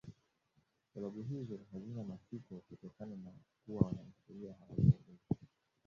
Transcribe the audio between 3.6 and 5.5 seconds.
kuwa wanahistoria hawajaeleza